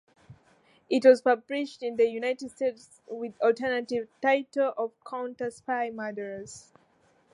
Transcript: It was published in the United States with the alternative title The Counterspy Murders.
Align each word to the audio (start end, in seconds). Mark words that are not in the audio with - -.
It 0.89 1.05
was 1.05 1.21
published 1.21 1.83
in 1.83 1.95
the 1.95 2.07
United 2.07 2.49
States 2.49 3.01
with 3.07 3.37
the 3.37 3.45
alternative 3.45 4.07
title 4.19 4.73
The 4.75 4.89
Counterspy 5.07 5.93
Murders. 5.93 6.71